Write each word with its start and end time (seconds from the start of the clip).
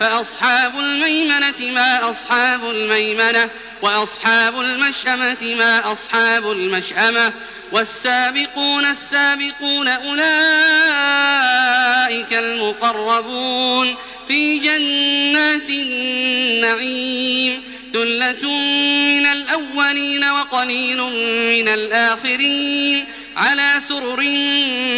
فأصحاب 0.00 0.78
الميمنة 0.78 1.54
ما 1.60 2.10
أصحاب 2.10 2.70
الميمنة 2.70 3.50
وأصحاب 3.82 4.60
المشأمة 4.60 5.54
ما 5.58 5.92
أصحاب 5.92 6.52
المشأمة 6.52 7.32
والسابقون 7.72 8.86
السابقون 8.86 9.88
أولئك 9.88 10.22
المقربون 12.32 13.94
في 14.28 14.58
جنات 14.58 15.70
النعيم. 15.70 17.62
ثلة 17.92 18.48
من 19.18 19.26
الأولين 19.26 20.24
وقليل 20.24 21.02
من 21.02 21.68
الآخرين. 21.68 23.04
على 23.36 23.80
سرر 23.88 24.22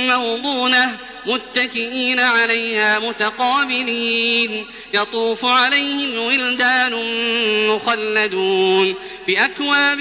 موضونة 0.08 0.96
متكئين 1.26 2.20
عليها 2.20 2.98
متقابلين. 2.98 4.66
يطوف 4.94 5.44
عليهم 5.44 6.18
ولدان 6.18 6.92
مخلدون 7.68 8.94
بأكواب 9.26 10.00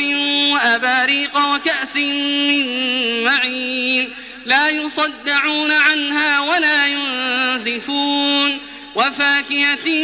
وأباريق 0.53 1.37
وكأس 1.37 1.95
من 1.95 3.23
معين 3.23 4.09
لا 4.45 4.69
يصدعون 4.69 5.71
عنها 5.71 6.39
ولا 6.39 6.87
ينزفون 6.87 8.59
وفاكهة 8.95 10.03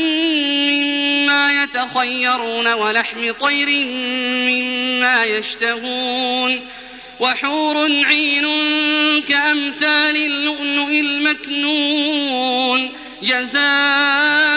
مما 0.72 1.64
يتخيرون 1.64 2.67
ولحم 2.67 3.31
طير 3.31 3.86
مما 4.50 5.26
يشتهون 5.26 6.59
وحور 7.20 8.06
عين 8.06 8.45
كأمثال 9.30 10.16
اللؤلؤ 10.16 10.89
المكنون 10.89 12.92
جزاء 13.23 14.56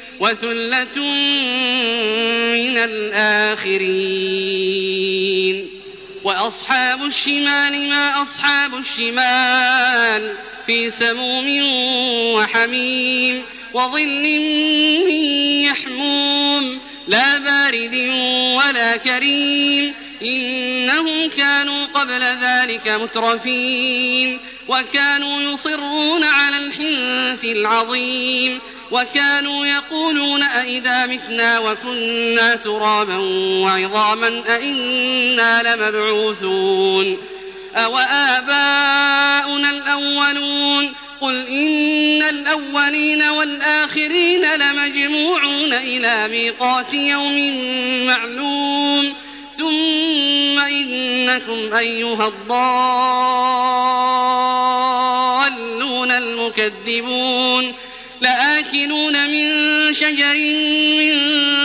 وثلة 0.21 0.97
من 2.53 2.77
الآخرين. 2.77 3.81
وأصحاب 6.23 7.03
الشمال 7.03 7.89
ما 7.89 8.21
أصحاب 8.21 8.75
الشمال 8.75 10.33
في 10.65 10.91
سموم 10.91 11.63
وحميم 12.35 13.43
وظل 13.73 14.39
من 15.07 15.11
يحموم. 15.61 16.79
لا 17.07 17.37
بارد 17.37 17.95
ولا 18.57 18.97
كريم. 18.97 19.93
إنهم 20.23 21.29
كانوا 21.37 21.85
قبل 21.85 22.21
ذلك 22.21 22.87
مترفين. 22.87 24.39
وكانوا 24.67 25.53
يصرون 25.53 26.23
على 26.23 26.57
الحنث 26.57 27.43
العظيم. 27.43 28.59
وكانوا 28.91 29.65
يقولون 29.65 30.43
أئذا 30.43 31.05
متنا 31.05 31.59
وكنا 31.59 32.55
ترابا 32.55 33.17
وعظاما 33.63 34.43
أئنا 34.55 35.75
لمبعوثون 35.75 37.17
أوآباؤنا 37.75 39.69
الأولون 39.69 40.93
قل 41.21 41.47
إن 41.47 42.23
الأولين 42.23 43.23
والآخرين 43.23 44.55
لمجموعون 44.55 45.73
إلى 45.73 46.27
ميقات 46.27 46.93
يوم 46.93 47.57
معلوم 48.07 49.13
ثم 49.57 50.59
إنكم 50.59 51.73
أيها 51.77 52.27
الضالون 52.27 52.91
المكذبون 56.11 57.73
لآكلون 58.21 59.29
من 59.29 59.47
شجر 59.93 60.35
من 60.99 61.13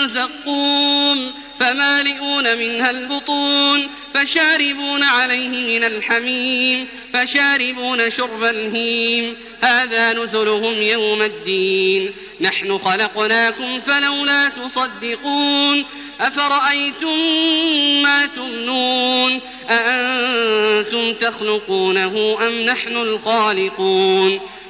زقوم 0.08 1.32
فمالئون 1.60 2.56
منها 2.58 2.90
البطون 2.90 3.88
فشاربون 4.14 5.02
عليه 5.02 5.78
من 5.78 5.84
الحميم 5.84 6.88
فشاربون 7.12 8.10
شرب 8.10 8.44
الهيم. 8.44 9.36
هذا 9.62 10.12
نزلهم 10.12 10.82
يوم 10.82 11.22
الدين. 11.22 12.12
نحن 12.40 12.78
خلقناكم 12.78 13.80
فلولا 13.80 14.48
تصدقون. 14.48 15.84
أفرأيتم 16.20 17.18
ما 18.02 18.26
تمنون؟ 18.26 19.40
أأنتم 19.70 21.12
تخلقونه 21.12 22.38
أم 22.46 22.60
نحن 22.60 22.96
الخالقون؟ 22.96 24.40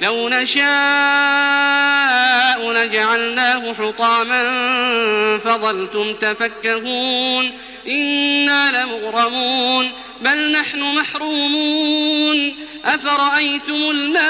لو 0.00 0.28
نشاء 0.28 0.66
لجعلناه 2.72 3.74
حطاما 3.74 4.42
فظلتم 5.38 6.14
تفكهون 6.14 7.52
إنا 7.88 8.84
لمغرمون 8.84 9.92
بل 10.20 10.52
نحن 10.52 10.80
محرومون 10.80 12.56
أفرأيتم 12.84 13.90
الماء 13.90 14.26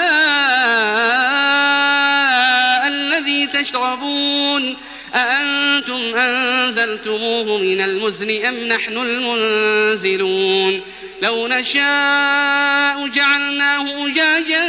الذي 2.88 3.46
تشربون 3.46 4.76
أأنتم 5.14 6.14
أنزلتموه 6.14 7.58
من 7.58 7.80
المزن 7.80 8.44
أم 8.44 8.54
نحن 8.54 8.96
المنزلون 8.96 10.80
لو 11.22 11.48
نشاء 11.48 13.08
جعلناه 13.08 14.06
أجاجا 14.06 14.68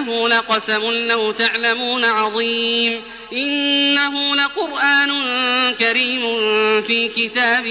وإنه 0.00 0.28
لقسم 0.28 0.90
لو 0.90 1.30
تعلمون 1.30 2.04
عظيم 2.04 3.00
إنه 3.32 4.36
لقرآن 4.36 5.10
كريم 5.78 6.20
في 6.82 7.08
كتاب 7.08 7.66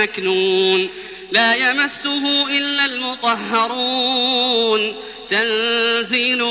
مكنون 0.00 0.88
لا 1.32 1.70
يمسه 1.70 2.48
إلا 2.48 2.84
المطهرون 2.84 4.94
تنزيل 5.30 6.44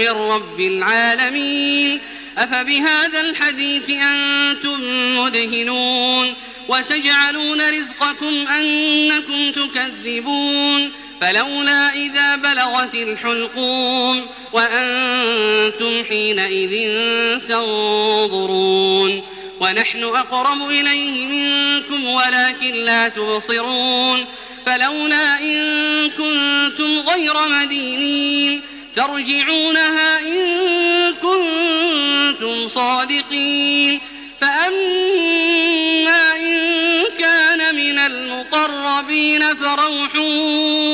من 0.00 0.08
رب 0.08 0.60
العالمين 0.60 2.00
أفبهذا 2.38 3.20
الحديث 3.20 3.90
أنتم 3.90 4.80
مدهنون 5.18 6.34
وتجعلون 6.68 7.70
رزقكم 7.70 8.46
أنكم 8.48 9.52
تكذبون 9.52 10.92
فلولا 11.20 11.94
إذا 11.94 12.36
بلغت 12.36 12.94
الحلقوم 12.94 14.26
وأنتم 14.52 16.04
حينئذ 16.08 16.88
تنظرون 17.48 19.22
ونحن 19.60 20.04
أقرب 20.04 20.70
إليه 20.70 21.26
منكم 21.26 22.08
ولكن 22.08 22.74
لا 22.74 23.08
تبصرون 23.08 24.24
فلولا 24.66 25.40
إن 25.40 26.10
كنتم 26.10 26.98
غير 26.98 27.48
مدينين 27.48 28.60
ترجعونها 28.96 30.20
إن 30.20 31.14
كنتم 31.22 32.68
صادقين 32.68 34.00
فأما 34.40 36.36
إن 36.36 36.58
كان 37.18 37.74
من 37.74 37.98
المقربين 37.98 39.54
فروح 39.54 40.14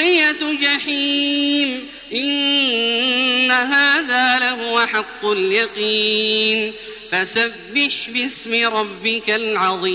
وتصلية 0.00 0.52
جحيم 0.60 1.88
إن 2.12 3.50
هذا 3.50 4.38
لهو 4.38 4.86
حق 4.86 5.26
اليقين 5.26 6.72
فسبح 7.12 8.10
باسم 8.10 8.54
ربك 8.66 9.30
العظيم 9.30 9.90